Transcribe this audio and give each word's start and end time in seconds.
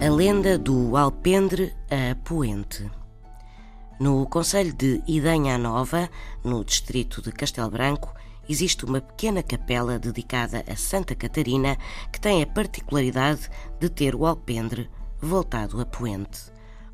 A 0.00 0.08
lenda 0.08 0.56
do 0.56 0.96
alpendre 0.96 1.74
a 1.90 2.14
poente. 2.14 2.88
No 3.98 4.24
Conselho 4.26 4.72
de 4.72 5.02
Idanha 5.08 5.58
Nova, 5.58 6.08
no 6.44 6.64
distrito 6.64 7.20
de 7.20 7.32
Castelo 7.32 7.68
Branco, 7.68 8.14
existe 8.48 8.84
uma 8.84 9.00
pequena 9.00 9.42
capela 9.42 9.98
dedicada 9.98 10.64
a 10.68 10.76
Santa 10.76 11.16
Catarina 11.16 11.76
que 12.12 12.20
tem 12.20 12.40
a 12.40 12.46
particularidade 12.46 13.50
de 13.80 13.88
ter 13.88 14.14
o 14.14 14.24
alpendre 14.24 14.88
voltado 15.20 15.80
a 15.80 15.84
poente. 15.84 16.52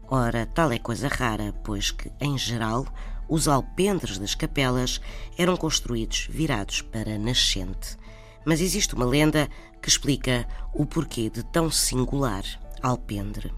Ora, 0.09 0.46
tal 0.46 0.73
é 0.73 0.79
coisa 0.79 1.09
rara, 1.09 1.52
pois 1.62 1.91
que, 1.91 2.11
em 2.18 2.39
geral, 2.39 2.86
os 3.29 3.48
alpendres 3.48 4.16
das 4.16 4.35
capelas 4.35 4.99
eram 5.36 5.58
construídos 5.58 6.27
virados 6.30 6.80
para 6.80 7.18
nascente. 7.18 7.99
Mas 8.46 8.63
existe 8.63 8.94
uma 8.94 9.05
lenda 9.05 9.46
que 9.82 9.91
explica 9.91 10.49
o 10.72 10.86
porquê 10.86 11.29
de 11.29 11.43
tão 11.44 11.71
singular 11.71 12.64
alpendre. 12.88 13.52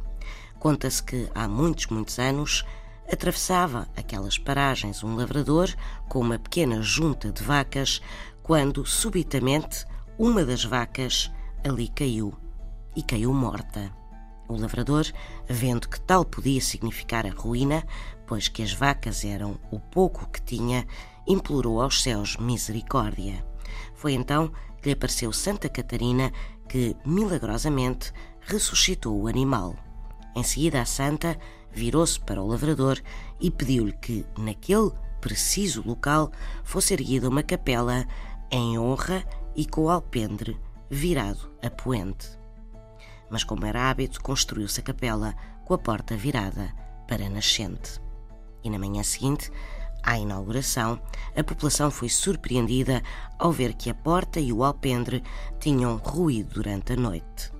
Conta-se 0.58 1.02
que 1.02 1.28
há 1.34 1.46
muitos, 1.46 1.86
muitos 1.86 2.18
anos 2.18 2.64
atravessava 3.10 3.88
aquelas 3.96 4.38
paragens 4.38 5.02
um 5.04 5.14
lavrador 5.14 5.68
com 6.08 6.20
uma 6.20 6.38
pequena 6.38 6.82
junta 6.82 7.30
de 7.30 7.42
vacas 7.42 8.00
quando 8.42 8.84
subitamente 8.84 9.84
uma 10.18 10.44
das 10.44 10.64
vacas 10.64 11.30
ali 11.64 11.88
caiu 11.88 12.34
e 12.94 13.02
caiu 13.02 13.32
morta. 13.32 13.92
O 14.48 14.56
lavrador, 14.56 15.04
vendo 15.48 15.88
que 15.88 16.00
tal 16.00 16.24
podia 16.24 16.60
significar 16.60 17.27
a 17.27 17.30
ruína, 17.30 17.84
pois 18.27 18.48
que 18.48 18.62
as 18.62 18.72
vacas 18.72 19.24
eram 19.24 19.58
o 19.70 19.80
pouco 19.80 20.28
que 20.30 20.40
tinha, 20.40 20.86
implorou 21.27 21.82
aos 21.82 22.02
céus 22.02 22.36
misericórdia. 22.36 23.44
Foi 23.94 24.12
então 24.12 24.52
que 24.80 24.88
lhe 24.88 24.92
apareceu 24.92 25.33
Santa 25.33 25.68
Catarina, 25.68 26.33
que 26.68 26.96
milagrosamente 27.05 28.12
ressuscitou 28.47 29.20
o 29.20 29.27
animal. 29.27 29.77
Em 30.34 30.42
seguida, 30.42 30.80
a 30.80 30.84
santa 30.84 31.36
virou-se 31.72 32.19
para 32.20 32.41
o 32.41 32.47
lavrador 32.47 33.00
e 33.41 33.50
pediu-lhe 33.50 33.92
que, 33.92 34.25
naquele 34.39 34.92
preciso 35.20 35.83
local, 35.84 36.30
fosse 36.62 36.94
erguida 36.94 37.28
uma 37.28 37.42
capela 37.42 38.06
em 38.50 38.78
honra 38.78 39.24
e 39.55 39.67
com 39.67 39.83
o 39.83 39.91
alpendre 39.91 40.58
virado 40.89 41.50
a 41.62 41.69
poente. 41.69 42.28
Mas, 43.28 43.42
como 43.42 43.67
era 43.67 43.91
hábito, 43.91 44.22
construiu-se 44.22 44.78
a 44.78 44.83
capela 44.84 45.34
com 45.64 45.74
a 45.74 45.78
porta 45.78 46.17
virada 46.17 46.72
para 47.08 47.27
a 47.27 47.30
nascente. 47.30 48.00
E 48.62 48.70
na 48.70 48.78
manhã 48.78 49.02
seguinte, 49.02 49.50
à 50.05 50.17
inauguração, 50.17 51.00
a 51.36 51.42
população 51.42 51.91
foi 51.91 52.08
surpreendida 52.08 53.02
ao 53.39 53.50
ver 53.50 53.74
que 53.74 53.91
a 53.91 53.94
porta 53.94 54.39
e 54.39 54.52
o 54.52 54.62
alpendre 54.62 55.24
tinham 55.58 55.97
ruído 55.97 56.55
durante 56.55 56.92
a 56.92 56.97
noite. 56.97 57.55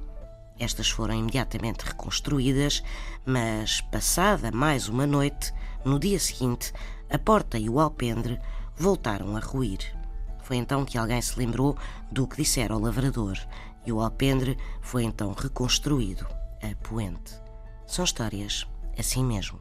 Estas 0.59 0.89
foram 0.89 1.15
imediatamente 1.15 1.85
reconstruídas, 1.85 2.83
mas, 3.25 3.81
passada 3.83 4.51
mais 4.51 4.89
uma 4.89 5.07
noite, 5.07 5.53
no 5.85 5.99
dia 5.99 6.19
seguinte, 6.19 6.73
a 7.11 7.19
porta 7.19 7.59
e 7.59 7.69
o 7.69 7.79
alpendre 7.79 8.41
voltaram 8.77 9.37
a 9.37 9.41
ruir. 9.41 9.81
Foi 10.43 10.57
então 10.57 10.85
que 10.85 10.97
alguém 10.97 11.21
se 11.21 11.39
lembrou 11.39 11.77
do 12.11 12.27
que 12.27 12.37
dissera 12.37 12.77
o 12.77 12.81
lavrador 12.81 13.39
e 13.85 13.93
o 13.93 14.01
alpendre 14.01 14.57
foi 14.81 15.05
então 15.05 15.33
reconstruído 15.33 16.27
a 16.63 16.75
poente. 16.89 17.35
São 17.87 18.05
histórias 18.05 18.67
assim 18.99 19.25
mesmo. 19.25 19.61